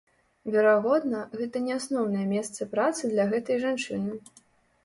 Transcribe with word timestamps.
Верагодна, 0.53 1.19
гэта 1.41 1.61
не 1.67 1.73
асноўнае 1.79 2.25
месца 2.33 2.67
працы 2.75 3.13
для 3.15 3.29
гэтай 3.35 3.57
жанчыны. 3.67 4.11